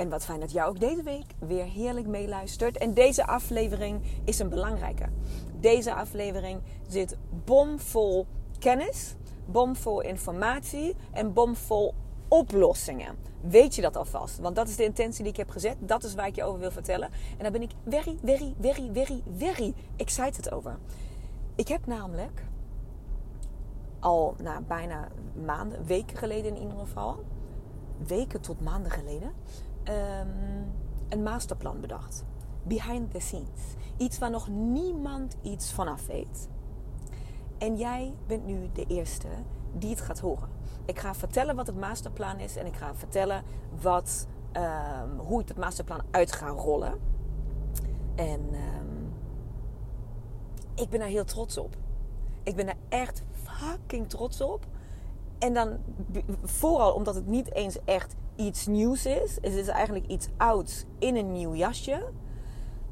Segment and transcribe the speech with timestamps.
[0.00, 2.78] En wat fijn dat jij ook deze week weer heerlijk meeluistert.
[2.78, 5.08] En deze aflevering is een belangrijke.
[5.60, 8.26] Deze aflevering zit bomvol
[8.58, 9.14] kennis,
[9.46, 11.94] bomvol informatie en bomvol
[12.28, 13.16] oplossingen.
[13.40, 14.38] Weet je dat alvast?
[14.38, 15.76] Want dat is de intentie die ik heb gezet.
[15.80, 17.10] Dat is waar ik je over wil vertellen.
[17.10, 20.78] En daar ben ik very, very, very, very, very excited over.
[21.54, 22.44] Ik heb namelijk
[23.98, 25.08] al nou, bijna
[25.46, 27.24] maanden, weken geleden in ieder geval,
[28.06, 29.32] weken tot maanden geleden,
[29.88, 30.72] um,
[31.08, 32.24] een masterplan bedacht.
[32.62, 33.74] Behind the scenes.
[33.96, 36.48] Iets waar nog niemand iets vanaf weet.
[37.58, 39.28] En jij bent nu de eerste
[39.72, 40.48] die het gaat horen.
[40.84, 43.42] Ik ga vertellen wat het masterplan is en ik ga vertellen
[43.80, 46.98] wat, um, hoe ik het masterplan uit ga rollen.
[48.14, 49.12] En um,
[50.74, 51.76] ik ben daar heel trots op.
[52.42, 54.66] Ik ben daar echt fucking trots op.
[55.38, 55.78] En dan
[56.42, 59.34] vooral omdat het niet eens echt iets nieuws is.
[59.40, 62.02] Het is eigenlijk iets ouds in een nieuw jasje.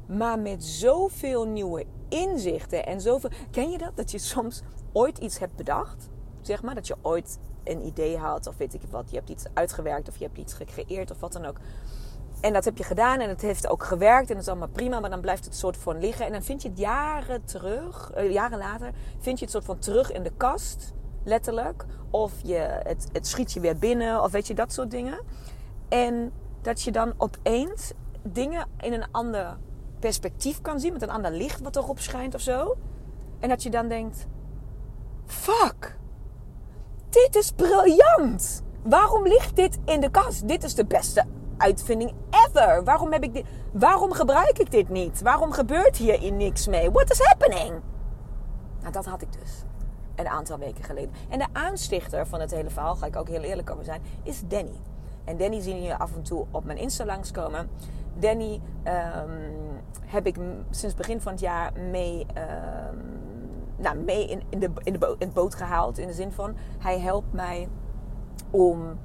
[0.05, 3.29] Maar met zoveel nieuwe inzichten en zoveel.
[3.51, 3.91] Ken je dat?
[3.95, 4.61] Dat je soms
[4.91, 6.09] ooit iets hebt bedacht.
[6.41, 9.09] Zeg maar dat je ooit een idee had, of weet ik wat.
[9.09, 11.57] Je hebt iets uitgewerkt, of je hebt iets gecreëerd, of wat dan ook.
[12.41, 14.99] En dat heb je gedaan en het heeft ook gewerkt en dat is allemaal prima,
[14.99, 16.25] maar dan blijft het soort van liggen.
[16.25, 19.79] En dan vind je het jaren terug, uh, jaren later, vind je het soort van
[19.79, 20.93] terug in de kast,
[21.23, 21.85] letterlijk.
[22.09, 25.19] Of je, het, het schiet je weer binnen, of weet je, dat soort dingen.
[25.89, 26.31] En
[26.61, 27.91] dat je dan opeens
[28.23, 29.57] dingen in een ander
[29.99, 32.77] perspectief kan zien, met een ander licht wat erop schijnt of zo.
[33.39, 34.27] En dat je dan denkt:
[35.25, 35.97] fuck,
[37.09, 38.63] dit is briljant.
[38.83, 40.47] Waarom ligt dit in de kast?
[40.47, 41.25] Dit is de beste
[41.57, 42.83] uitvinding ever.
[42.83, 45.21] Waarom, heb ik dit, waarom gebruik ik dit niet?
[45.21, 46.91] Waarom gebeurt hier niks mee?
[46.91, 47.81] What is happening?
[48.81, 49.63] Nou, dat had ik dus.
[50.19, 51.11] Een aantal weken geleden.
[51.29, 54.41] En de aanstichter van het hele verhaal, ga ik ook heel eerlijk over zijn, is
[54.47, 54.79] Danny.
[55.23, 57.69] En Danny zie je af en toe op mijn Insta langskomen.
[58.17, 60.35] Danny um, heb ik
[60.69, 62.25] sinds begin van het jaar mee,
[62.91, 63.19] um,
[63.77, 65.97] nou, mee in, in, de, in, de boot, boot gehaald.
[65.97, 67.69] In de zin van, hij helpt mij
[68.49, 68.99] om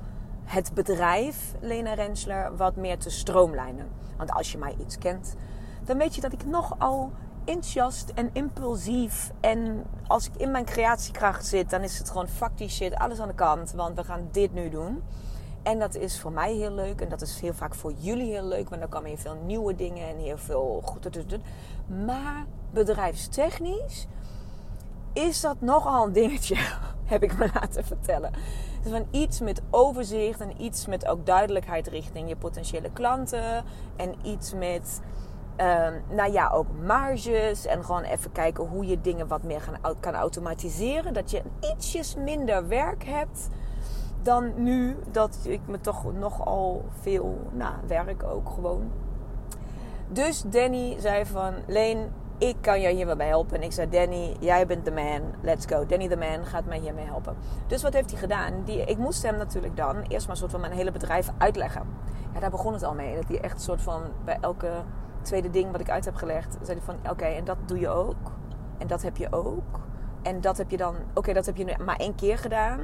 [0.44, 3.88] het bedrijf Lena Rensler wat meer te stroomlijnen.
[4.16, 5.34] Want als je mij iets kent,
[5.84, 7.12] dan weet je dat ik nogal
[7.44, 9.32] enthousiast en impulsief.
[9.41, 13.21] En als ik in mijn creatiekracht zit, dan is het gewoon fuck die shit, alles
[13.21, 13.72] aan de kant.
[13.72, 15.03] Want we gaan dit nu doen.
[15.62, 17.00] En dat is voor mij heel leuk.
[17.00, 18.69] En dat is heel vaak voor jullie heel leuk.
[18.69, 21.38] Want dan komen heel veel nieuwe dingen en heel veel goed.
[22.05, 24.06] Maar bedrijfstechnisch
[25.12, 26.56] is dat nogal een dingetje,
[27.05, 28.32] heb ik me laten vertellen.
[28.88, 33.65] Van iets met overzicht en iets met ook duidelijkheid richting je potentiële klanten.
[33.97, 35.00] En iets met,
[35.56, 37.66] um, nou ja, ook marges.
[37.66, 41.15] En gewoon even kijken hoe je dingen wat meer gaan, kan automatiseren.
[41.15, 43.48] Dat je ietsjes minder werk hebt
[44.22, 48.91] dan nu dat ik me toch nogal veel nou, werk ook gewoon.
[50.09, 53.56] Dus Danny zei van Leen, ik kan jou hier wel bij helpen.
[53.56, 55.20] En ik zei, Danny, jij bent de man.
[55.41, 55.87] Let's go.
[55.87, 57.37] Danny de man gaat mij hiermee helpen.
[57.66, 58.53] Dus wat heeft hij gedaan?
[58.64, 61.82] Die, ik moest hem natuurlijk dan eerst maar een soort van mijn hele bedrijf uitleggen.
[62.34, 63.14] Ja, daar begon het al mee.
[63.14, 64.70] Dat hij echt een soort van bij elke
[65.25, 67.88] tweede ding wat ik uit heb gelegd, zei hij van, oké, en dat doe je
[67.88, 68.32] ook.
[68.79, 69.81] En dat heb je ook.
[70.23, 72.81] En dat heb je dan, oké, dat heb je maar één keer gedaan.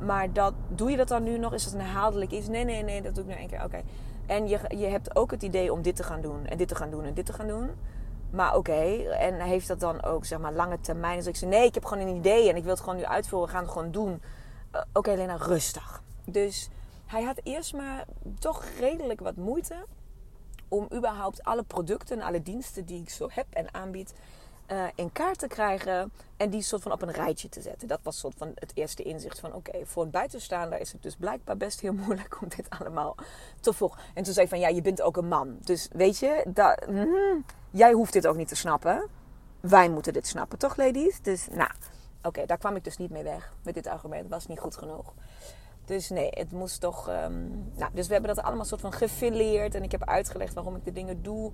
[0.00, 1.52] Maar dat, doe je dat dan nu nog?
[1.52, 2.48] Is dat een herhaaldelijk iets?
[2.48, 3.64] Nee, nee, nee, dat doe ik nu één keer.
[3.64, 3.80] Oké.
[4.26, 6.46] En je, je hebt ook het idee om dit te gaan doen.
[6.46, 7.70] En dit te gaan doen en dit te gaan doen.
[8.30, 8.82] Maar oké,
[9.18, 11.16] en heeft dat dan ook zeg maar lange termijn?
[11.16, 13.04] Dus ik zei, nee, ik heb gewoon een idee en ik wil het gewoon nu
[13.04, 13.48] uitvoeren.
[13.48, 14.22] Gaan het gewoon doen.
[14.74, 16.02] Uh, oké, okay, rustig.
[16.24, 16.70] Dus
[17.06, 18.04] hij had eerst maar
[18.38, 19.74] toch redelijk wat moeite...
[20.70, 24.12] om überhaupt alle producten en alle diensten die ik zo heb en aanbied...
[24.72, 27.88] uh, in kaart te krijgen en die soort van op een rijtje te zetten.
[27.88, 31.16] Dat was soort van het eerste inzicht van oké, voor een buitenstaander is het dus
[31.16, 33.16] blijkbaar best heel moeilijk om dit allemaal
[33.60, 34.02] te volgen.
[34.14, 35.58] En toen zei ik van ja, je bent ook een man.
[35.60, 36.44] Dus weet je,
[36.88, 39.08] mm, jij hoeft dit ook niet te snappen.
[39.60, 41.20] Wij moeten dit snappen, toch ladies?
[41.22, 41.70] Dus nou,
[42.22, 44.28] oké, daar kwam ik dus niet mee weg met dit argument.
[44.28, 45.12] Was niet goed genoeg.
[45.84, 47.08] Dus nee, het moest toch.
[47.08, 49.74] Um, nou, dus we hebben dat allemaal soort van gefileerd.
[49.74, 51.52] En ik heb uitgelegd waarom ik de dingen doe.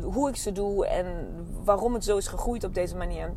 [0.00, 0.86] Hoe ik ze doe.
[0.86, 1.06] En
[1.64, 3.32] waarom het zo is gegroeid op deze manier.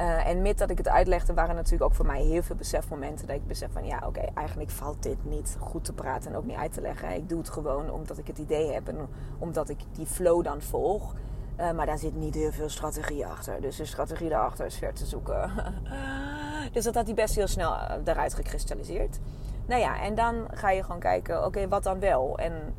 [0.00, 3.26] Uh, en met dat ik het uitlegde, waren natuurlijk ook voor mij heel veel besefmomenten.
[3.26, 6.44] Dat ik besef van ja, oké, eigenlijk valt dit niet goed te praten en ook
[6.44, 7.14] niet uit te leggen.
[7.14, 9.08] Ik doe het gewoon omdat ik het idee heb en
[9.38, 11.14] omdat ik die flow dan volg.
[11.58, 13.60] Uh, maar daar zit niet heel veel strategie achter.
[13.60, 15.50] Dus de strategie daarachter is ver te zoeken.
[16.72, 19.18] dus dat had hij best heel snel eh, eruit gekristalliseerd.
[19.66, 22.38] Nou ja, en dan ga je gewoon kijken, oké, wat dan wel?
[22.38, 22.74] En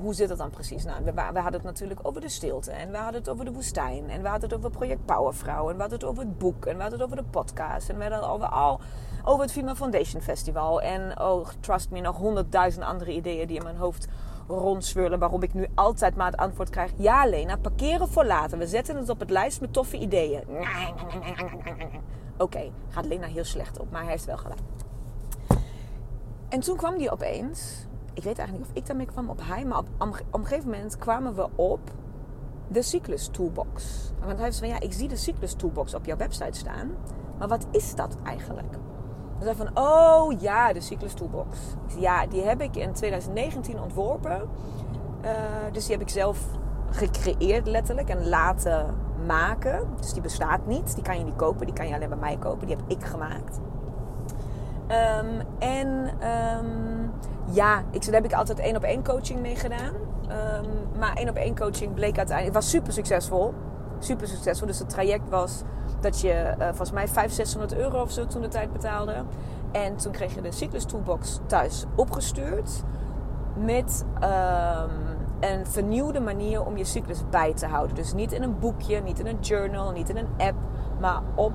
[0.00, 0.84] hoe zit het dan precies?
[0.84, 2.70] Nou, we, we, hadden het natuurlijk over de stilte.
[2.70, 4.10] En we hadden het over de woestijn.
[4.10, 5.68] En we hadden het over Project Powervrouw.
[5.68, 6.66] En we hadden het over het boek.
[6.66, 7.88] En we hadden het over de podcast.
[7.88, 8.80] En we hadden het over, al,
[9.24, 10.82] over het Female Foundation Festival.
[10.82, 14.08] En oh, trust me, nog honderdduizend andere ideeën die in mijn hoofd
[14.48, 15.18] rondzwirlen.
[15.18, 18.58] Waarom ik nu altijd maar het antwoord krijg: Ja, Lena, parkeren voor later.
[18.58, 20.42] We zetten het op het lijst met toffe ideeën.
[22.38, 24.60] Oké, gaat Lena heel slecht op, maar hij heeft wel gelijk.
[26.48, 27.86] En toen kwam die opeens.
[28.14, 29.86] Ik weet eigenlijk niet of ik daarmee kwam op hij, maar op,
[30.30, 31.80] een gegeven moment kwamen we op
[32.68, 34.10] de Cyclus Toolbox.
[34.24, 36.90] Want hij zei van ja, ik zie de Cyclus Toolbox op jouw website staan.
[37.38, 38.76] Maar wat is dat eigenlijk?
[39.42, 41.58] Hij zei van, oh ja, de Cyclus Toolbox.
[41.98, 44.48] Ja, die heb ik in 2019 ontworpen.
[45.24, 45.30] Uh,
[45.72, 46.38] dus die heb ik zelf
[46.90, 48.94] gecreëerd letterlijk en laten
[49.26, 49.88] maken.
[50.00, 50.94] Dus die bestaat niet.
[50.94, 51.66] Die kan je niet kopen.
[51.66, 52.66] Die kan je alleen bij mij kopen.
[52.66, 53.60] Die heb ik gemaakt.
[55.20, 56.10] Um, en
[56.58, 57.12] um,
[57.50, 59.94] ja, ik, daar heb ik altijd één op één coaching mee gedaan.
[59.94, 62.54] Um, maar één op één coaching bleek uiteindelijk...
[62.54, 63.54] Het was super succesvol.
[64.02, 64.66] Super succesvol.
[64.66, 65.62] Dus het traject was
[66.00, 69.14] dat je uh, volgens mij 500, 600 euro of zo toen de tijd betaalde.
[69.72, 72.82] En toen kreeg je de Cyclus Toolbox thuis opgestuurd.
[73.54, 77.96] Met um, een vernieuwde manier om je cyclus bij te houden.
[77.96, 80.56] Dus niet in een boekje, niet in een journal, niet in een app.
[81.00, 81.52] Maar op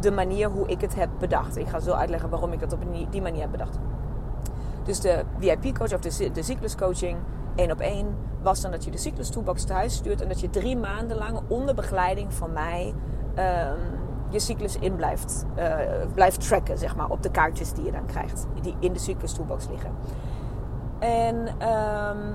[0.00, 1.56] de manier hoe ik het heb bedacht.
[1.56, 2.80] Ik ga zo uitleggen waarom ik het op
[3.10, 3.78] die manier heb bedacht.
[4.84, 7.18] Dus de VIP-coach of de, de cycluscoaching
[7.58, 10.50] één op één was dan dat je de cyclus toolbox thuis stuurt en dat je
[10.50, 12.94] drie maanden lang onder begeleiding van mij
[13.38, 15.74] um, je cyclus in blijft, uh,
[16.14, 19.32] blijft tracken, zeg maar, op de kaartjes die je dan krijgt, die in de cyclus
[19.32, 19.90] toolbox liggen.
[20.98, 21.36] En
[21.68, 22.34] um,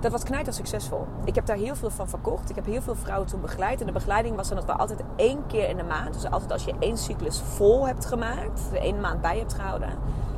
[0.00, 1.06] dat was knijter succesvol.
[1.24, 2.50] Ik heb daar heel veel van verkocht.
[2.50, 3.80] Ik heb heel veel vrouwen toen begeleid.
[3.80, 6.52] En de begeleiding was dan dat we altijd één keer in de maand, dus altijd
[6.52, 9.88] als je één cyclus vol hebt gemaakt, er één maand bij hebt gehouden,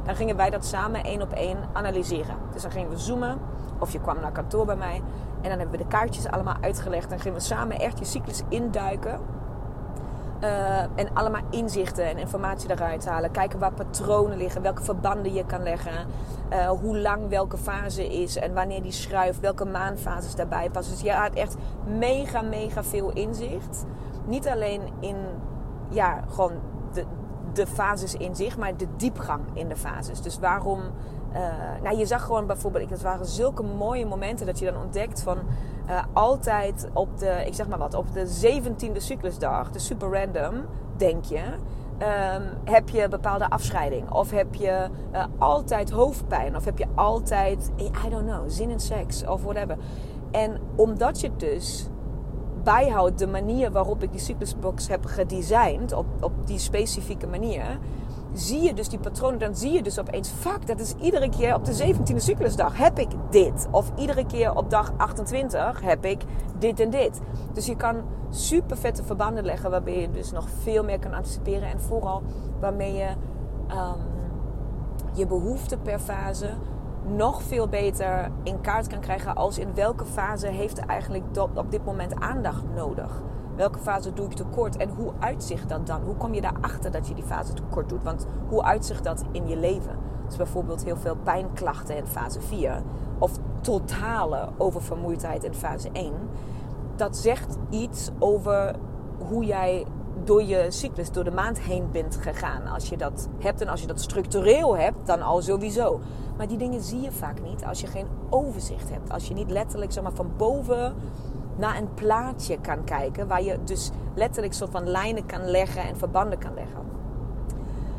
[0.05, 2.37] dan gingen wij dat samen één op één analyseren.
[2.53, 3.39] Dus dan gingen we zoomen,
[3.79, 5.03] of je kwam naar kantoor bij mij.
[5.41, 7.11] En dan hebben we de kaartjes allemaal uitgelegd.
[7.11, 9.21] Dan gingen we samen echt je cyclus induiken.
[10.41, 13.31] Uh, en allemaal inzichten en informatie eruit halen.
[13.31, 16.07] Kijken waar patronen liggen, welke verbanden je kan leggen.
[16.53, 20.93] Uh, hoe lang welke fase is en wanneer die schuift, welke maanfases daarbij passen.
[20.93, 21.57] Dus je had echt
[21.87, 23.85] mega, mega veel inzicht.
[24.25, 25.17] Niet alleen in
[25.89, 26.53] ja, gewoon
[26.93, 27.05] de,
[27.53, 30.21] de fases in zich, maar de diepgang in de fases.
[30.21, 30.81] Dus waarom.
[31.33, 31.39] Uh,
[31.83, 35.39] nou, je zag gewoon bijvoorbeeld, het waren zulke mooie momenten dat je dan ontdekt van
[35.89, 40.65] uh, altijd op de, ik zeg maar wat, op de 17e cyclusdag, de super random,
[40.97, 41.43] denk je.
[42.03, 44.11] Um, heb je bepaalde afscheiding?
[44.11, 46.57] Of heb je uh, altijd hoofdpijn?
[46.57, 49.27] Of heb je altijd, I don't know, zin in seks?
[49.27, 49.77] Of whatever.
[50.31, 51.89] En omdat je dus
[52.65, 57.79] bijhoudt de manier waarop ik die cyclusbox heb gedesigned, op, op die specifieke manier,
[58.33, 59.39] zie je dus die patronen.
[59.39, 62.99] Dan zie je dus opeens, fuck, dat is iedere keer op de 17e cyclusdag heb
[62.99, 63.69] ik dit.
[63.71, 66.23] Of iedere keer op dag 28 heb ik
[66.59, 67.21] dit en dit.
[67.53, 67.97] Dus je kan
[68.31, 71.69] super vette verbanden leggen waarbij je dus nog veel meer kan anticiperen.
[71.69, 72.23] En vooral
[72.61, 73.09] waarmee je
[73.71, 74.11] um,
[75.13, 76.51] je behoeften per fase
[77.07, 81.85] nog veel beter in kaart kan krijgen als in welke fase heeft eigenlijk op dit
[81.85, 83.23] moment aandacht nodig.
[83.57, 86.03] Welke fase doe ik tekort en hoe uitzicht dat dan?
[86.03, 88.03] Hoe kom je daarachter dat je die fase tekort doet?
[88.03, 89.97] Want hoe uitzicht dat in je leven?
[90.27, 92.83] Dus bijvoorbeeld heel veel pijnklachten in fase 4
[93.19, 96.13] of totale oververmoeidheid in fase 1.
[96.97, 98.75] Dat zegt iets over
[99.29, 99.87] hoe jij
[100.25, 102.67] door je cyclus, door de maand heen bent gegaan.
[102.67, 106.01] Als je dat hebt en als je dat structureel hebt, dan al sowieso.
[106.37, 109.13] Maar die dingen zie je vaak niet als je geen overzicht hebt.
[109.13, 110.95] Als je niet letterlijk zeg maar, van boven
[111.57, 113.29] naar een plaatje kan kijken.
[113.29, 116.81] Waar je dus letterlijk soort van lijnen kan leggen en verbanden kan leggen.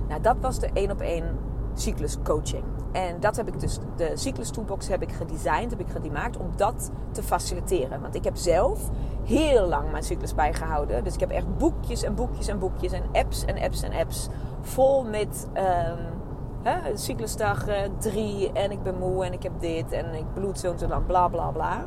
[0.07, 1.37] Nou, dat was de één op één
[1.73, 2.63] cyclus coaching.
[2.93, 6.51] En dat heb ik dus, de cyclus toolbox heb ik gedesigned, heb ik gemaakt om
[6.55, 8.01] dat te faciliteren.
[8.01, 8.89] Want ik heb zelf
[9.23, 11.03] heel lang mijn cyclus bijgehouden.
[11.03, 14.29] Dus ik heb echt boekjes en boekjes en boekjes en apps en apps en apps
[14.61, 16.13] vol met um,
[16.61, 17.65] hè, cyclusdag
[17.97, 20.87] 3 en ik ben moe en ik heb dit en ik bloed zo en zo
[20.87, 21.85] dan bla bla bla.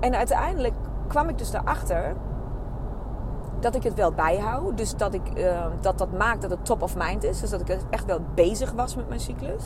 [0.00, 0.74] En uiteindelijk
[1.06, 2.16] kwam ik dus daarachter
[3.66, 4.76] dat ik het wel bijhoud.
[4.76, 7.40] Dus dat, ik, uh, dat dat maakt dat het top of mind is.
[7.40, 9.64] Dus dat ik echt wel bezig was met mijn cyclus.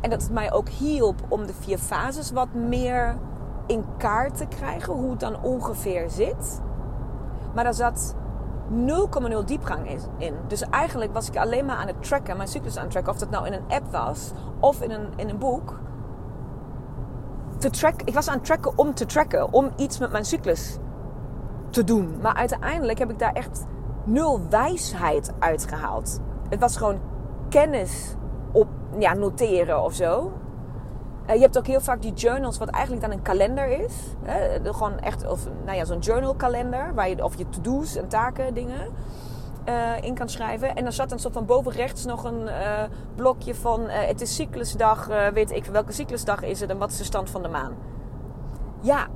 [0.00, 3.16] En dat het mij ook hielp om de vier fases wat meer
[3.66, 4.92] in kaart te krijgen.
[4.92, 6.60] Hoe het dan ongeveer zit.
[7.54, 8.14] Maar daar zat
[8.70, 10.34] 0,0 diepgang in.
[10.46, 13.12] Dus eigenlijk was ik alleen maar aan het tracken, mijn cyclus aan tracken.
[13.12, 15.78] Of dat nou in een app was of in een, in een boek.
[17.58, 19.52] Te track, ik was aan het tracken om te tracken.
[19.52, 20.78] Om iets met mijn cyclus
[21.70, 22.18] te doen.
[22.22, 23.66] Maar uiteindelijk heb ik daar echt
[24.04, 26.20] nul wijsheid uitgehaald.
[26.48, 26.98] Het was gewoon
[27.48, 28.14] kennis
[28.52, 30.32] op ja, noteren of zo.
[31.28, 33.94] Uh, je hebt ook heel vaak die journals, wat eigenlijk dan een kalender is.
[34.22, 34.72] Hè?
[34.72, 36.94] Gewoon echt, of nou ja, zo'n journalkalender.
[36.94, 38.88] Waar je of je to-do's en taken, dingen
[39.68, 40.74] uh, in kan schrijven.
[40.74, 42.48] En dan zat dan soort van boven rechts nog een
[43.14, 43.80] blokje van...
[43.88, 47.42] het is cyclusdag, weet ik welke cyclusdag is het en wat is de stand van
[47.42, 47.72] de maan.
[48.80, 49.06] Ja,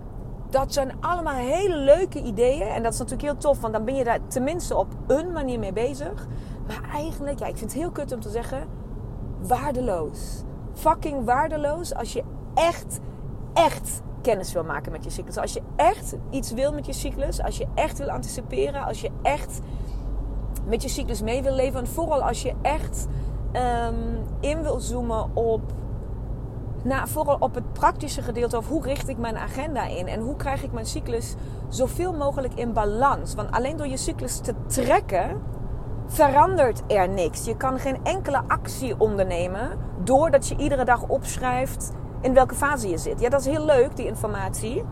[0.55, 2.67] dat zijn allemaal hele leuke ideeën.
[2.67, 5.59] En dat is natuurlijk heel tof, want dan ben je daar tenminste op een manier
[5.59, 6.27] mee bezig.
[6.67, 8.67] Maar eigenlijk, ja, ik vind het heel kut om te zeggen,
[9.41, 10.43] waardeloos.
[10.73, 12.23] Fucking waardeloos als je
[12.55, 13.01] echt,
[13.55, 15.37] echt kennis wil maken met je cyclus.
[15.37, 19.11] Als je echt iets wil met je cyclus, als je echt wil anticiperen, als je
[19.23, 19.61] echt
[20.67, 21.81] met je cyclus mee wil leven.
[21.81, 23.07] En vooral als je echt
[23.53, 25.63] um, in wil zoomen op
[26.85, 30.37] nou, vooral op het praktische gedeelte of hoe richt ik mijn agenda in en hoe
[30.37, 31.35] krijg ik mijn cyclus
[31.69, 33.35] zoveel mogelijk in balans.
[33.35, 35.43] Want alleen door je cyclus te trekken
[36.07, 37.45] verandert er niks.
[37.45, 42.99] Je kan geen enkele actie ondernemen doordat je iedere dag opschrijft in welke fase je
[42.99, 43.21] zit.
[43.21, 44.85] Ja, dat is heel leuk, die informatie.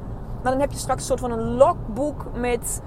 [0.43, 2.83] Maar dan heb je straks een soort van een logboek met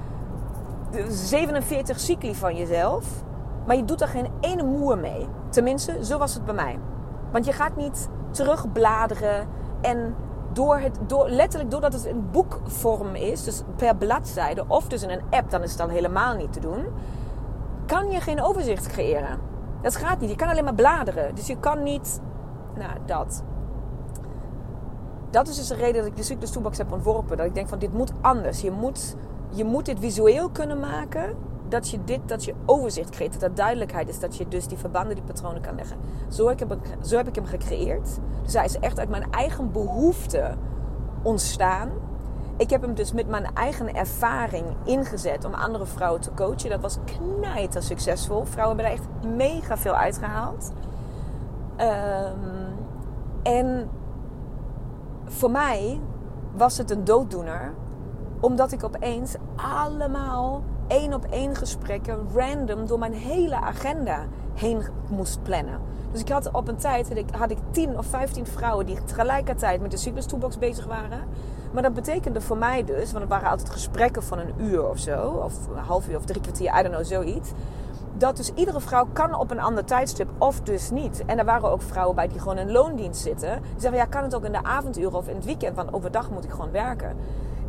[1.07, 3.05] 47 cycli van jezelf.
[3.65, 5.27] Maar je doet er geen ene moer mee.
[5.49, 6.79] Tenminste, zo was het bij mij.
[7.31, 9.47] Want je gaat niet terugbladeren.
[9.81, 10.15] En
[10.53, 15.09] door het, door, letterlijk doordat het een boekvorm is, dus per bladzijde, of dus in
[15.09, 16.85] een app, dan is het dan helemaal niet te doen,
[17.85, 19.39] kan je geen overzicht creëren.
[19.81, 20.29] Dat gaat niet.
[20.29, 21.35] Je kan alleen maar bladeren.
[21.35, 22.21] Dus je kan niet.
[22.75, 23.43] Nou, dat.
[25.29, 27.37] Dat is dus de reden dat ik de Cyclus Toolbox heb ontworpen.
[27.37, 28.61] Dat ik denk van dit moet anders.
[28.61, 29.15] Je moet,
[29.49, 31.35] je moet dit visueel kunnen maken
[31.75, 35.15] dat je dit, dat je overzicht creëert, dat duidelijkheid is, dat je dus die verbanden,
[35.15, 35.97] die patronen kan leggen.
[36.29, 38.19] Zo heb, ik, zo heb ik hem gecreëerd.
[38.43, 40.55] Dus hij is echt uit mijn eigen behoefte
[41.21, 41.89] ontstaan.
[42.57, 46.69] Ik heb hem dus met mijn eigen ervaring ingezet om andere vrouwen te coachen.
[46.69, 48.45] Dat was knijter succesvol.
[48.45, 50.71] Vrouwen hebben er echt mega veel uitgehaald.
[51.77, 52.75] Um,
[53.43, 53.89] en
[55.25, 55.99] voor mij
[56.55, 57.73] was het een dooddoener,
[58.39, 65.43] omdat ik opeens allemaal één op één gesprekken random door mijn hele agenda heen moest
[65.43, 65.79] plannen.
[66.11, 69.03] Dus ik had op een tijd had ik, had ik 10 of 15 vrouwen die
[69.03, 71.19] tegelijkertijd met de cyclus toolbox bezig waren.
[71.71, 74.99] Maar dat betekende voor mij dus, want het waren altijd gesprekken van een uur of
[74.99, 77.51] zo, of een half uur of drie kwartier, I don't know, zoiets.
[78.17, 81.23] Dat dus iedere vrouw kan op een ander tijdstip of dus niet.
[81.25, 83.61] En er waren ook vrouwen bij die gewoon in loondienst zitten.
[83.61, 86.29] Die zeggen, ja, kan het ook in de avonduren of in het weekend, want overdag
[86.29, 87.15] moet ik gewoon werken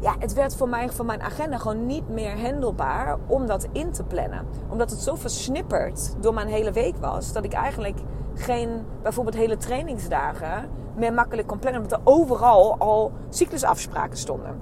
[0.07, 3.93] ja, het werd voor mij van mijn agenda gewoon niet meer handelbaar om dat in
[3.93, 4.47] te plannen.
[4.69, 7.99] Omdat het zo versnipperd door mijn hele week was, dat ik eigenlijk
[8.35, 14.59] geen bijvoorbeeld hele trainingsdagen meer makkelijk kon plannen, omdat er overal al cyclusafspraken stonden.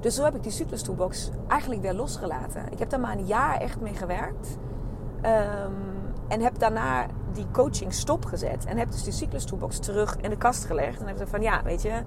[0.00, 2.62] Dus zo heb ik die cyclus toolbox eigenlijk weer losgelaten.
[2.70, 4.58] Ik heb daar maar een jaar echt mee gewerkt.
[5.20, 5.72] Ehm,
[6.28, 8.64] en heb daarna die coaching stopgezet.
[8.64, 11.00] En heb dus die cyclus toolbox terug in de kast gelegd.
[11.00, 12.02] En heb gezegd van ja, weet je,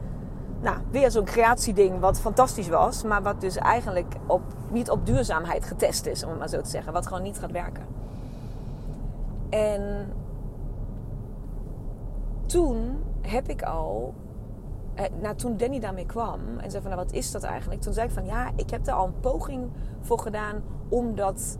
[0.62, 5.66] nou, weer zo'n creatieding wat fantastisch was, maar wat dus eigenlijk op, niet op duurzaamheid
[5.66, 6.94] getest is, om het maar zo te zeggen.
[6.94, 7.86] Wat gewoon niet gaat werken.
[9.50, 10.14] En
[12.46, 14.14] toen heb ik al,
[14.94, 17.82] eh, nou, toen Danny daarmee kwam en zei van, nou, wat is dat eigenlijk?
[17.82, 19.70] Toen zei ik van, ja, ik heb er al een poging
[20.02, 21.58] voor gedaan om dat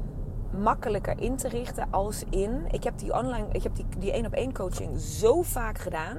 [0.58, 2.66] makkelijker in te richten als in.
[2.72, 6.18] Ik heb die online, ik heb die, die één op één coaching zo vaak gedaan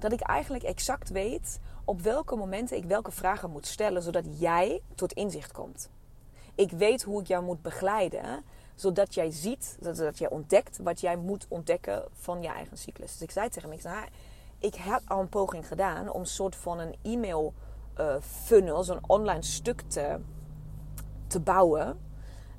[0.00, 4.82] dat ik eigenlijk exact weet op welke momenten ik welke vragen moet stellen, zodat jij
[4.94, 5.90] tot inzicht komt.
[6.54, 11.16] Ik weet hoe ik jou moet begeleiden, zodat jij ziet, zodat jij ontdekt wat jij
[11.16, 13.12] moet ontdekken van je eigen cyclus.
[13.12, 14.04] Dus ik zei tegen hem, ik, zei,
[14.58, 17.54] ik heb al een poging gedaan om een soort van een e-mail
[17.98, 20.20] uh, funnel, zo'n online stuk te,
[21.26, 22.00] te bouwen.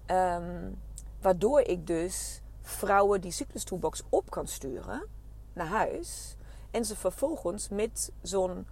[0.07, 0.79] Um,
[1.21, 5.05] waardoor ik dus vrouwen die cyclus toolbox op kan sturen
[5.53, 6.35] naar huis.
[6.71, 8.67] En ze vervolgens met zo'n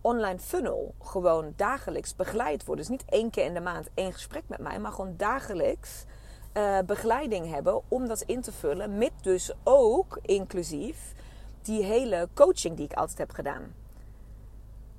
[0.00, 2.86] online funnel gewoon dagelijks begeleid worden.
[2.86, 6.04] Dus niet één keer in de maand één gesprek met mij, maar gewoon dagelijks
[6.54, 8.98] uh, begeleiding hebben om dat in te vullen.
[8.98, 11.14] Met dus ook inclusief
[11.62, 13.74] die hele coaching die ik altijd heb gedaan.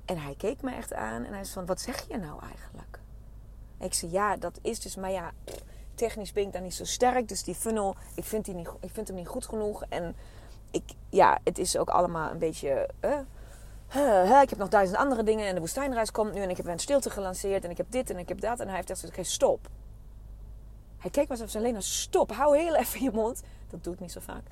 [0.04, 3.00] En hij keek me echt aan en hij zei van, wat zeg je nou eigenlijk?
[3.80, 5.32] ik zei, ja, dat is dus, maar ja,
[5.94, 7.28] technisch ben ik dan niet zo sterk.
[7.28, 9.84] Dus die funnel, ik vind, die niet, ik vind hem niet goed genoeg.
[9.88, 10.16] En
[10.70, 12.88] ik, ja, het is ook allemaal een beetje...
[14.42, 16.78] Ik heb nog duizend andere dingen en de woestijnreis komt nu en ik heb een
[16.78, 18.60] stilte gelanceerd en ik heb dit en ik heb dat.
[18.60, 19.68] En hij heeft echt gezegd, stop.
[20.98, 23.42] Hij keek maar zo alleen stop, hou heel even je mond.
[23.68, 24.42] Dat doe ik niet zo vaak.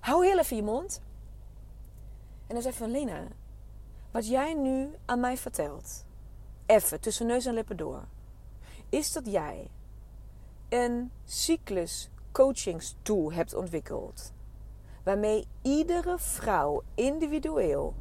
[0.00, 1.00] Hou heel even je mond.
[2.46, 3.22] En hij zei van Lena,
[4.10, 6.04] wat jij nu aan mij vertelt,
[6.66, 8.04] even tussen neus en lippen door,
[8.88, 9.70] is dat jij
[10.68, 14.32] een cyclus coachingstool hebt ontwikkeld.
[15.04, 17.94] Waarmee iedere vrouw individueel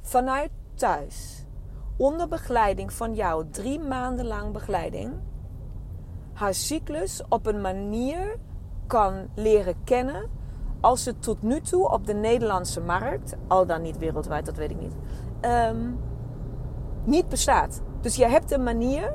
[0.00, 1.44] vanuit thuis,
[1.96, 5.12] onder begeleiding van jou, drie maanden lang begeleiding,
[6.32, 8.36] haar cyclus op een manier
[8.86, 10.30] kan leren kennen
[10.80, 14.70] als het tot nu toe op de Nederlandse markt, al dan niet wereldwijd, dat weet
[14.70, 14.94] ik niet,
[15.40, 15.98] um,
[17.04, 17.82] niet bestaat.
[18.00, 19.12] Dus je hebt een manier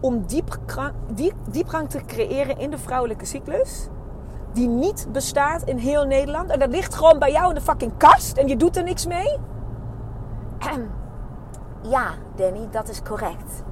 [0.00, 3.88] om diepgang, diep, diepgang te creëren in de vrouwelijke cyclus.
[4.56, 6.50] Die niet bestaat in heel Nederland.
[6.50, 8.36] En dat ligt gewoon bij jou in de fucking kast.
[8.36, 9.38] En je doet er niks mee.
[11.82, 13.62] Ja, Danny, dat is correct.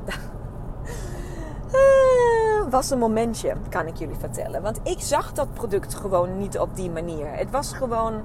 [1.73, 4.63] Ah, was een momentje, kan ik jullie vertellen.
[4.63, 7.27] Want ik zag dat product gewoon niet op die manier.
[7.33, 8.23] Het was gewoon.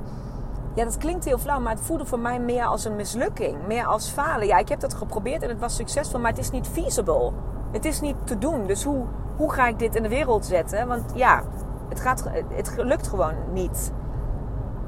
[0.75, 3.67] Ja, dat klinkt heel flauw, maar het voelde voor mij meer als een mislukking.
[3.67, 4.47] Meer als falen.
[4.47, 7.31] Ja, ik heb dat geprobeerd en het was succesvol, maar het is niet feasible.
[7.71, 8.67] Het is niet te doen.
[8.67, 10.87] Dus hoe, hoe ga ik dit in de wereld zetten?
[10.87, 11.43] Want ja,
[11.89, 13.93] het, gaat, het lukt gewoon niet.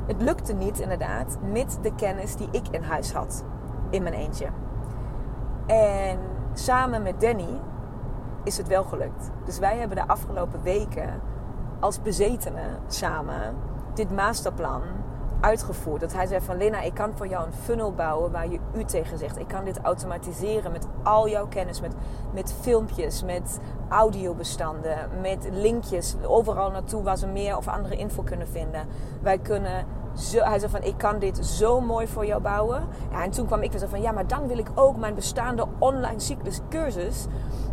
[0.05, 3.43] Het lukte niet, inderdaad, met de kennis die ik in huis had.
[3.89, 4.48] In mijn eentje.
[5.65, 6.20] En
[6.53, 7.60] samen met Danny
[8.43, 9.31] is het wel gelukt.
[9.46, 11.22] Dus wij hebben de afgelopen weken
[11.79, 13.55] als bezetenen samen
[13.93, 14.81] dit masterplan
[15.41, 16.01] uitgevoerd.
[16.01, 18.83] Dat hij zei van Lena, ik kan voor jou een funnel bouwen waar je u
[18.83, 19.39] tegen zegt.
[19.39, 21.93] Ik kan dit automatiseren met al jouw kennis, met,
[22.33, 28.47] met filmpjes, met audiobestanden, met linkjes overal naartoe waar ze meer of andere info kunnen
[28.47, 28.88] vinden.
[29.21, 32.88] Wij kunnen hij zei van, ik kan dit zo mooi voor jou bouwen.
[33.12, 35.15] Ja, en toen kwam ik weer zo van, ja, maar dan wil ik ook mijn
[35.15, 37.26] bestaande online cyclus cursus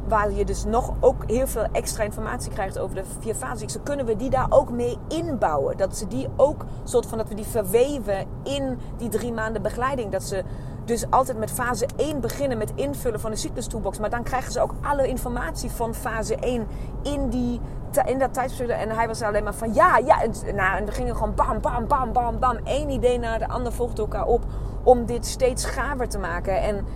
[0.09, 3.77] waar je dus nog ook heel veel extra informatie krijgt over de vier fases.
[3.83, 5.77] Kunnen we die daar ook mee inbouwen.
[5.77, 10.13] Dat ze die ook, soort van dat we die verweven in die drie maanden begeleiding.
[10.13, 10.45] Dat ze
[10.85, 13.99] dus altijd met fase 1 beginnen met invullen van de cyclus toolbox.
[13.99, 16.67] Maar dan krijgen ze ook alle informatie van fase 1
[17.03, 17.61] in, die,
[17.97, 18.69] in dat tijdspel.
[18.69, 20.23] En hij was alleen maar van ja, ja.
[20.23, 22.59] En, nou, en we gingen gewoon bam, bam, bam, bam, bam.
[22.65, 24.45] Eén idee na de ander volgde elkaar op
[24.83, 26.63] om dit steeds gaver te maken.
[26.63, 26.87] En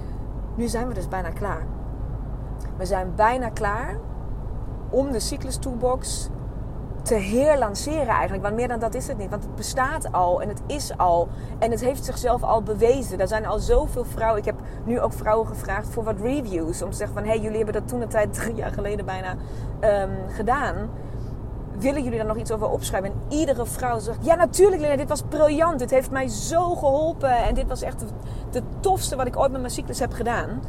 [0.55, 1.66] nu zijn we dus bijna klaar.
[2.76, 3.96] We zijn bijna klaar
[4.90, 6.28] om de Cyclus Toolbox
[7.02, 8.42] te herlanceren eigenlijk.
[8.42, 9.30] Want meer dan dat is het niet.
[9.30, 11.28] Want het bestaat al en het is al.
[11.58, 13.20] En het heeft zichzelf al bewezen.
[13.20, 14.38] Er zijn al zoveel vrouwen.
[14.38, 16.82] Ik heb nu ook vrouwen gevraagd voor wat reviews.
[16.82, 17.24] Om te zeggen van...
[17.24, 19.36] Hé, hey, jullie hebben dat toen een tijd, drie jaar geleden bijna,
[19.80, 20.90] um, gedaan.
[21.78, 23.10] Willen jullie daar nog iets over opschrijven?
[23.10, 24.24] En iedere vrouw zegt...
[24.24, 25.78] Ja, natuurlijk Lena, dit was briljant.
[25.78, 27.36] Dit heeft mij zo geholpen.
[27.36, 28.04] En dit was echt
[28.50, 30.62] de tofste wat ik ooit met mijn cyclus heb gedaan.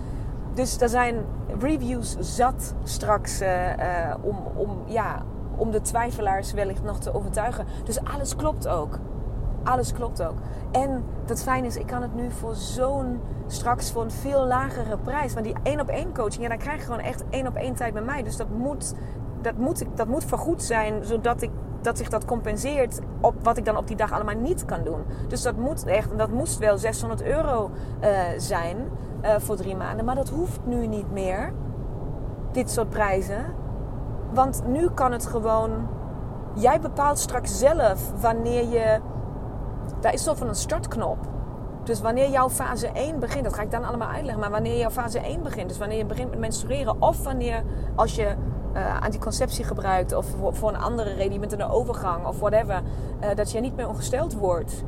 [0.54, 1.16] Dus er zijn
[1.60, 5.24] reviews zat straks uh, uh, om, om, ja,
[5.56, 7.66] om de twijfelaars wellicht nog te overtuigen.
[7.84, 9.00] Dus alles klopt ook.
[9.64, 10.38] Alles klopt ook.
[10.72, 14.98] En dat fijn is, ik kan het nu voor zo'n straks voor een veel lagere
[14.98, 15.34] prijs.
[15.34, 17.76] Want die één op één coaching, ja, dan krijg je gewoon echt één op één
[17.76, 18.24] tijd met mij.
[18.24, 18.94] Dus dat moet,
[19.42, 23.66] dat moet, dat moet vergoed zijn, zodat ik dat zich dat compenseert op wat ik
[23.66, 25.04] dan op die dag allemaal niet kan doen.
[25.28, 27.72] Dus dat moet echt, dat moest wel 600 euro
[28.04, 28.78] uh, zijn
[29.24, 30.06] uh, voor drie maanden.
[30.06, 31.54] Maar dat hoeft nu niet meer,
[32.52, 33.46] dit soort prijzen.
[34.34, 35.88] Want nu kan het gewoon.
[36.54, 39.00] Jij bepaalt straks zelf wanneer je.
[40.00, 41.18] Daar is toch van een startknop.
[41.84, 44.40] Dus wanneer jouw fase 1 begint, dat ga ik dan allemaal uitleggen.
[44.40, 47.64] Maar wanneer jouw fase 1 begint, dus wanneer je begint met menstrueren, of wanneer
[47.96, 48.36] als je
[48.76, 52.82] uh, anticonceptie gebruikt, of voor, een andere reden, je bent in een overgang of whatever,
[53.22, 54.84] uh, dat je niet meer ongesteld wordt.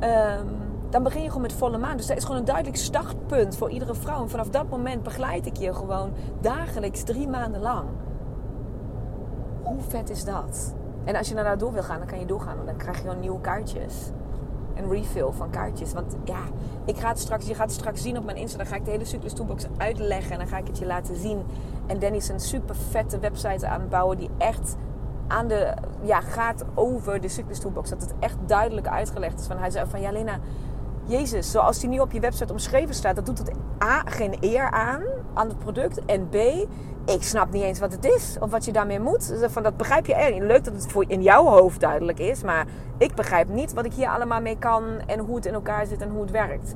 [0.00, 1.96] Um, dan begin je gewoon met volle maan.
[1.96, 4.22] Dus dat is gewoon een duidelijk startpunt voor iedere vrouw.
[4.22, 7.88] En vanaf dat moment begeleid ik je gewoon dagelijks drie maanden lang.
[9.62, 10.74] Hoe vet is dat?
[11.04, 12.54] En als je naar daar door wil gaan, dan kan je doorgaan.
[12.54, 14.10] Want dan krijg je gewoon nieuwe kaartjes.
[14.74, 15.92] Een refill van kaartjes.
[15.92, 16.40] Want ja,
[16.84, 18.58] ik ga het straks, je gaat het straks zien op mijn Insta.
[18.58, 20.32] Dan ga ik de hele Cyclus Toolbox uitleggen.
[20.32, 21.42] En dan ga ik het je laten zien.
[21.86, 24.76] En Danny is een super vette website aanbouwen die echt
[25.28, 27.90] aan de, ja, gaat over de Cyclist Toolbox.
[27.90, 29.46] Dat het echt duidelijk uitgelegd is.
[29.46, 30.38] Van, hij zei van, ja Lena,
[31.04, 34.70] Jezus, zoals die nu op je website omschreven staat, dat doet het A, geen eer
[34.70, 35.02] aan,
[35.34, 36.04] aan het product.
[36.04, 36.36] En B,
[37.04, 39.34] ik snap niet eens wat het is of wat je daarmee moet.
[39.46, 40.38] Van, dat begrijp je echt.
[40.38, 42.66] Leuk dat het voor in jouw hoofd duidelijk is, maar
[42.98, 46.00] ik begrijp niet wat ik hier allemaal mee kan en hoe het in elkaar zit
[46.00, 46.74] en hoe het werkt.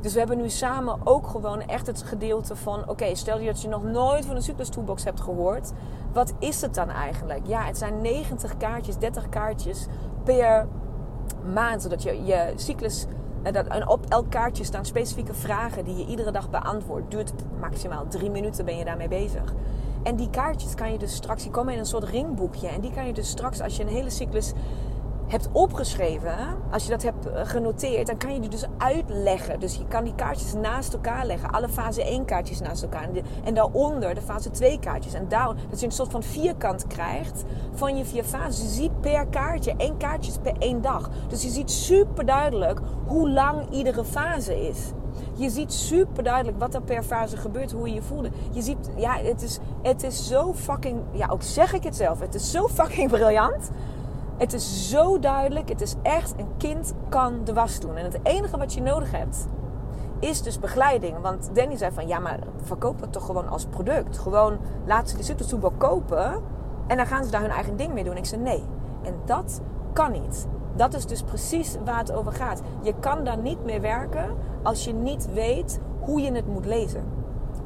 [0.00, 2.88] Dus we hebben nu samen ook gewoon echt het gedeelte van...
[2.88, 5.72] Oké, stel je dat je nog nooit van een Cyclus Toolbox hebt gehoord.
[6.12, 7.40] Wat is het dan eigenlijk?
[7.46, 9.86] Ja, het zijn 90 kaartjes, 30 kaartjes
[10.24, 10.66] per
[11.52, 11.82] maand.
[11.82, 13.06] Zodat je je cyclus...
[13.42, 17.10] En op elk kaartje staan specifieke vragen die je iedere dag beantwoordt.
[17.10, 19.54] Duurt maximaal drie minuten ben je daarmee bezig.
[20.02, 22.68] En die kaartjes kan je dus straks, die komen in een soort ringboekje.
[22.68, 24.52] En die kan je dus straks, als je een hele cyclus
[25.30, 26.36] hebt opgeschreven,
[26.70, 29.60] als je dat hebt eh, genoteerd, dan kan je die dus uitleggen.
[29.60, 31.50] Dus je kan die kaartjes naast elkaar leggen.
[31.50, 33.08] Alle fase 1 kaartjes naast elkaar.
[33.44, 35.14] En daaronder de fase 2 kaartjes.
[35.14, 38.62] En daar, dat je een soort van vierkant krijgt van je vier fases.
[38.62, 41.10] Je ziet per kaartje, één kaartje per één dag.
[41.28, 44.92] Dus je ziet super duidelijk hoe lang iedere fase is.
[45.34, 48.30] Je ziet super duidelijk wat er per fase gebeurt, hoe je je voelde.
[48.50, 52.20] Je ziet, ja, het is, het is zo fucking, ja, ook zeg ik het zelf,
[52.20, 53.70] het is zo fucking briljant.
[54.40, 55.68] Het is zo duidelijk.
[55.68, 57.96] Het is echt, een kind kan de was doen.
[57.96, 59.46] En het enige wat je nodig hebt,
[60.18, 61.20] is dus begeleiding.
[61.20, 64.18] Want Danny zei van, ja, maar verkoop het toch gewoon als product.
[64.18, 66.42] Gewoon laat ze de Supertoebak kopen
[66.86, 68.16] en dan gaan ze daar hun eigen ding mee doen.
[68.16, 68.62] Ik zei, nee.
[69.02, 69.60] En dat
[69.92, 70.46] kan niet.
[70.76, 72.62] Dat is dus precies waar het over gaat.
[72.82, 77.04] Je kan daar niet mee werken als je niet weet hoe je het moet lezen.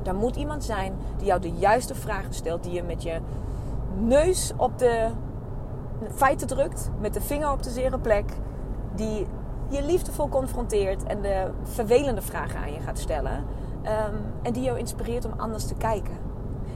[0.02, 3.20] Er moet iemand zijn die jou de juiste vragen stelt, die je met je
[4.00, 5.10] neus op de
[6.14, 8.32] feiten drukt, met de vinger op de zere plek,
[8.94, 9.26] die
[9.68, 13.44] je liefdevol confronteert en de vervelende vragen aan je gaat stellen.
[13.82, 16.32] Ehm, en die jou inspireert om anders te kijken.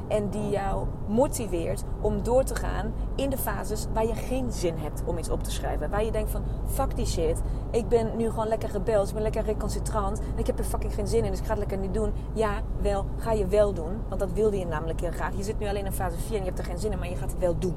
[0.08, 4.74] En die jou motiveert om door te gaan in de fases waar je geen zin
[4.76, 5.90] hebt om iets op te schrijven.
[5.90, 7.40] Waar je denkt van, fuck die shit.
[7.70, 10.18] Ik ben nu gewoon lekker rebels, ik ben lekker recalcitrant.
[10.18, 12.12] En ik heb er fucking geen zin in, dus ik ga het lekker niet doen.
[12.32, 14.00] Ja, wel, ga je wel doen.
[14.08, 15.36] Want dat wilde je namelijk heel graag.
[15.36, 17.08] Je zit nu alleen in fase 4 en je hebt er geen zin in, maar
[17.08, 17.76] je gaat het wel doen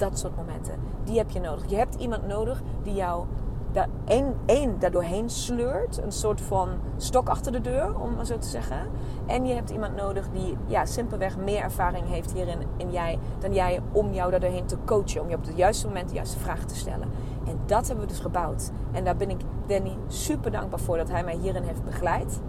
[0.00, 0.74] dat soort momenten.
[1.04, 1.70] Die heb je nodig.
[1.70, 3.26] Je hebt iemand nodig die jou
[3.72, 6.02] daar één, één daardoorheen sleurt.
[6.02, 8.88] Een soort van stok achter de deur, om maar zo te zeggen.
[9.26, 13.52] En je hebt iemand nodig die ja, simpelweg meer ervaring heeft hierin in jij, dan
[13.52, 15.20] jij om jou daardoorheen te coachen.
[15.20, 17.08] Om je op het juiste moment de juiste vragen te stellen.
[17.46, 18.70] En dat hebben we dus gebouwd.
[18.92, 22.40] En daar ben ik Danny super dankbaar voor dat hij mij hierin heeft begeleid.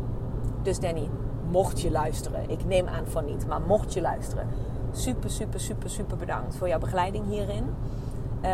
[0.62, 1.10] Dus Danny,
[1.52, 4.48] mocht je luisteren, ik neem aan van niet, maar mocht je luisteren,
[4.92, 7.66] super, super, super, super bedankt voor jouw begeleiding hierin.
[8.44, 8.50] Uh,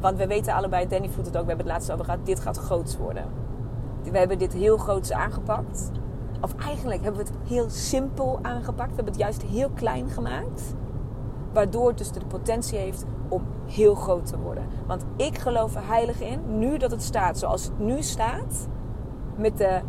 [0.00, 2.40] want we weten allebei, Danny voelt het ook, we hebben het laatst over gehad, dit
[2.40, 3.24] gaat groots worden.
[4.10, 5.90] We hebben dit heel groots aangepakt.
[6.40, 8.88] Of eigenlijk hebben we het heel simpel aangepakt.
[8.88, 10.74] We hebben het juist heel klein gemaakt.
[11.52, 14.66] Waardoor het dus de potentie heeft om heel groot te worden.
[14.86, 18.68] Want ik geloof er heilig in, nu dat het staat zoals het nu staat.
[19.36, 19.80] Met de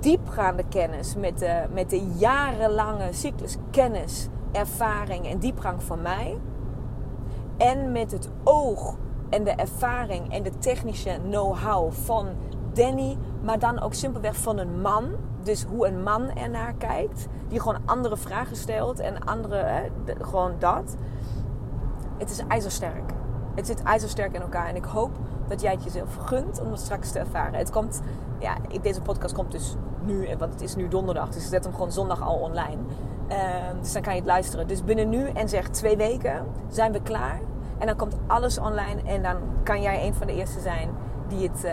[0.00, 6.38] diepgaande kennis, met de, met de jarenlange cyclus kennis ervaring en diepgang van mij.
[7.56, 8.96] En met het oog
[9.28, 12.26] en de ervaring en de technische know-how van
[12.72, 15.10] Danny, maar dan ook simpelweg van een man.
[15.42, 19.82] Dus hoe een man ernaar kijkt, die gewoon andere vragen stelt en andere, hè,
[20.20, 20.96] gewoon dat.
[22.18, 23.12] Het is ijzersterk.
[23.54, 25.10] Het zit ijzersterk in elkaar en ik hoop
[25.48, 27.58] dat jij het jezelf gunt om dat straks te ervaren.
[27.58, 28.00] Het komt,
[28.38, 31.72] ja, deze podcast komt dus nu, want het is nu donderdag, dus ik zet hem
[31.72, 32.78] gewoon zondag al online.
[33.28, 34.66] Ehm, dus dan kan je het luisteren.
[34.66, 37.40] Dus binnen nu en zeg twee weken zijn we klaar.
[37.78, 40.90] En dan komt alles online en dan kan jij een van de eerste zijn
[41.28, 41.72] die het, uh,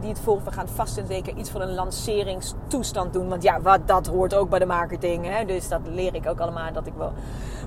[0.00, 0.24] die het.
[0.24, 3.28] We gaan vast en zeker iets van een lanceringstoestand doen.
[3.28, 5.26] Want ja, wat, dat hoort ook bij de marketing.
[5.26, 5.44] Hè?
[5.44, 6.72] Dus dat leer ik ook allemaal.
[6.72, 7.12] Dat ik wel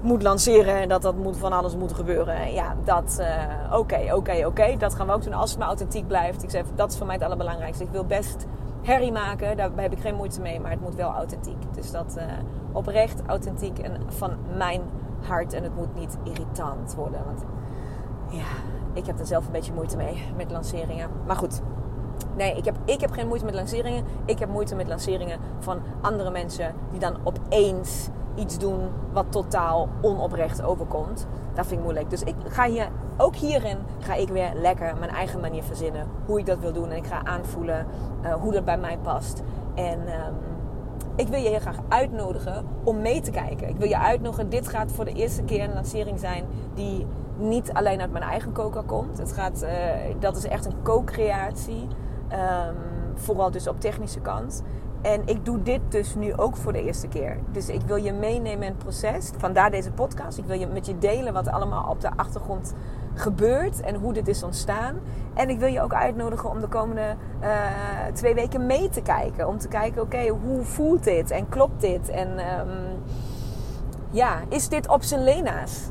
[0.01, 2.53] moet lanceren en dat dat moet, van alles moet gebeuren.
[2.53, 4.75] Ja, dat, uh, oké, oké, oké.
[4.77, 6.43] Dat gaan we ook doen als het maar authentiek blijft.
[6.43, 7.84] Ik zeg, dat is voor mij het allerbelangrijkste.
[7.84, 8.45] Ik wil best
[8.88, 11.73] herrie maken, daar heb ik geen moeite mee, maar het moet wel authentiek.
[11.73, 12.23] Dus dat uh,
[12.71, 14.82] oprecht, authentiek en van mijn
[15.21, 15.54] hart.
[15.54, 17.26] En het moet niet irritant worden.
[17.26, 17.43] Want
[18.30, 18.45] ja,
[18.93, 21.10] ik heb er zelf een beetje moeite mee met lanceringen.
[21.26, 21.62] Maar goed,
[22.36, 24.06] nee, ik heb, ik heb geen moeite met lanceringen.
[24.26, 29.89] Ik heb moeite met lanceringen van andere mensen die dan opeens iets doen wat totaal
[30.02, 31.28] onoprecht overkomt.
[31.57, 32.09] Dat vind ik moeilijk.
[32.09, 36.07] Dus ik ga hier, ook hierin ga ik weer lekker mijn eigen manier verzinnen.
[36.25, 36.89] Hoe ik dat wil doen.
[36.89, 37.85] En ik ga aanvoelen
[38.23, 39.43] uh, hoe dat bij mij past.
[39.75, 40.35] En um,
[41.15, 43.69] ik wil je heel graag uitnodigen om mee te kijken.
[43.69, 44.49] Ik wil je uitnodigen.
[44.49, 47.05] Dit gaat voor de eerste keer een lancering zijn die
[47.37, 49.17] niet alleen uit mijn eigen koker komt.
[49.17, 49.69] Het gaat, uh,
[50.19, 51.87] dat is echt een co-creatie.
[52.31, 52.75] Um,
[53.15, 54.63] vooral dus op technische kant.
[55.01, 57.38] En ik doe dit dus nu ook voor de eerste keer.
[57.51, 59.31] Dus ik wil je meenemen in het proces.
[59.38, 60.38] Vandaar deze podcast.
[60.38, 62.73] Ik wil je met je delen wat allemaal op de achtergrond
[63.13, 64.95] gebeurt en hoe dit is ontstaan.
[65.33, 67.47] En ik wil je ook uitnodigen om de komende uh,
[68.13, 69.47] twee weken mee te kijken.
[69.47, 72.10] Om te kijken, oké, hoe voelt dit en klopt dit?
[72.10, 73.03] En um,
[74.12, 75.89] ja, is dit op zijn lena's?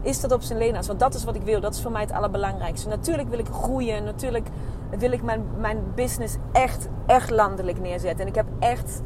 [0.00, 0.86] Is dat op zijn lena's?
[0.86, 1.60] Want dat is wat ik wil.
[1.60, 2.88] Dat is voor mij het allerbelangrijkste.
[2.88, 4.04] Natuurlijk wil ik groeien.
[4.04, 4.48] Natuurlijk
[4.98, 8.20] wil ik mijn, mijn business echt, echt landelijk neerzetten.
[8.20, 9.02] En ik heb echt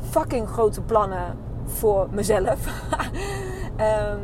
[0.00, 2.66] fucking grote plannen voor mezelf.
[3.80, 4.20] um,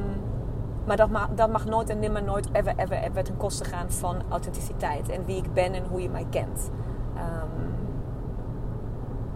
[0.86, 4.22] maar dat mag, mag nooit en nimmer nooit ever, ever, ever ten koste gaan van
[4.28, 5.08] authenticiteit.
[5.08, 6.70] En wie ik ben en hoe je mij kent.
[7.16, 7.68] Um,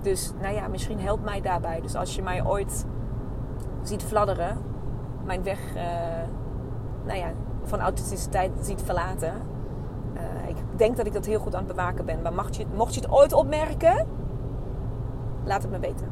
[0.03, 1.81] dus nou ja, misschien helpt mij daarbij.
[1.81, 2.87] Dus als je mij ooit
[3.83, 4.57] ziet fladderen,
[5.25, 5.83] mijn weg uh,
[7.05, 9.33] nou ja, van authenticiteit ziet verlaten.
[10.77, 12.23] Denk dat ik dat heel goed aan het bewaken ben.
[12.23, 14.07] Maar mocht je, mocht je het ooit opmerken,
[15.45, 16.09] laat het me weten.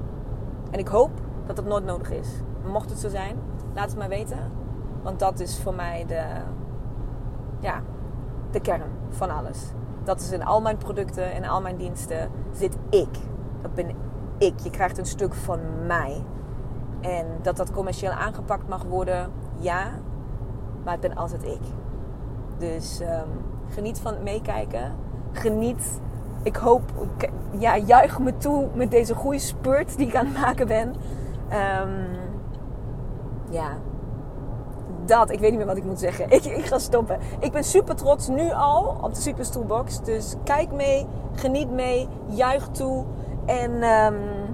[0.71, 1.11] En ik hoop
[1.47, 2.29] dat het nooit nodig is.
[2.67, 3.37] Mocht het zo zijn,
[3.75, 4.51] laat het mij weten.
[5.03, 6.23] Want dat is voor mij de,
[7.59, 7.83] ja,
[8.51, 9.73] de kern van alles.
[10.05, 13.19] Dat is in al mijn producten en al mijn diensten zit ik.
[13.63, 13.95] Dat ben
[14.39, 14.61] ik.
[14.61, 16.25] Je krijgt een stuk van mij.
[17.01, 19.91] En dat dat commercieel aangepakt mag worden, ja.
[20.85, 21.61] Maar het ben altijd ik.
[22.59, 24.93] Dus um, geniet van het meekijken.
[25.33, 26.01] Geniet.
[26.43, 26.83] Ik hoop,
[27.59, 30.89] ja, juich me toe met deze goede spurt die ik aan het maken ben.
[30.89, 32.19] Um,
[33.51, 33.77] ja,
[35.05, 35.31] dat.
[35.31, 36.31] Ik weet niet meer wat ik moet zeggen.
[36.37, 37.19] Ik, ik ga stoppen.
[37.39, 40.03] Ik ben super trots nu al op de Cyclus Toolbox.
[40.03, 43.05] Dus kijk mee, geniet mee, juich toe.
[43.47, 44.50] En um,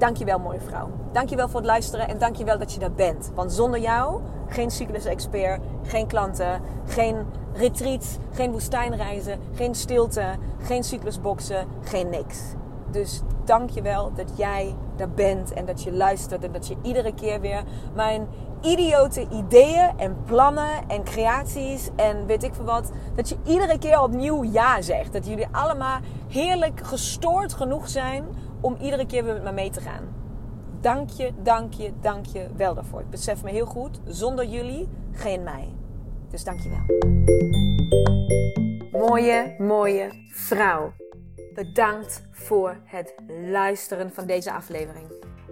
[0.00, 0.90] dankjewel mooie vrouw.
[1.12, 3.30] Dankjewel voor het luisteren en dankjewel dat je daar bent.
[3.34, 7.16] Want zonder jou geen cyclus-expert, geen klanten, geen
[7.52, 10.24] retreats, geen woestijnreizen, geen stilte,
[10.62, 12.38] geen cyclusboxen, geen niks.
[12.90, 16.76] Dus dank je wel dat jij daar bent en dat je luistert en dat je
[16.82, 17.62] iedere keer weer
[17.94, 18.28] mijn
[18.60, 24.02] idiote ideeën en plannen en creaties en weet ik veel wat, dat je iedere keer
[24.02, 25.12] opnieuw ja zegt.
[25.12, 28.24] Dat jullie allemaal heerlijk gestoord genoeg zijn
[28.60, 30.14] om iedere keer weer met me mee te gaan.
[30.80, 33.00] Dank je, dank je, dank je wel daarvoor.
[33.00, 35.68] Ik besef me heel goed, zonder jullie geen mij.
[36.30, 36.98] Dus dank je wel.
[39.00, 40.92] Mooie, mooie vrouw.
[41.54, 43.14] Bedankt voor het
[43.50, 45.06] luisteren van deze aflevering.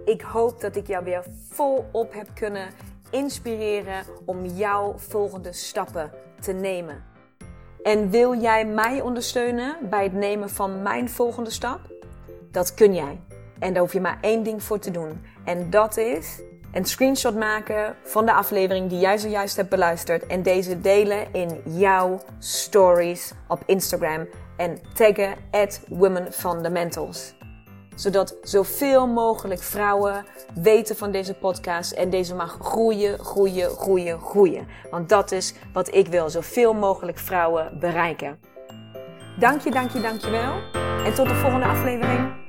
[0.05, 2.69] Ik hoop dat ik jou weer volop heb kunnen
[3.11, 7.03] inspireren om jouw volgende stappen te nemen.
[7.83, 11.79] En wil jij mij ondersteunen bij het nemen van mijn volgende stap?
[12.51, 13.19] Dat kun jij.
[13.59, 15.21] En daar hoef je maar één ding voor te doen.
[15.45, 20.27] En dat is een screenshot maken van de aflevering die jij zojuist hebt beluisterd.
[20.27, 24.27] En deze delen in jouw stories op Instagram.
[24.57, 27.33] En taggen at Women Fundamentals.
[27.95, 31.91] Zodat zoveel mogelijk vrouwen weten van deze podcast.
[31.91, 34.67] En deze mag groeien, groeien, groeien, groeien.
[34.91, 36.29] Want dat is wat ik wil.
[36.29, 38.39] Zoveel mogelijk vrouwen bereiken.
[39.39, 40.53] Dank je, dank je, dank je wel.
[41.05, 42.48] En tot de volgende aflevering.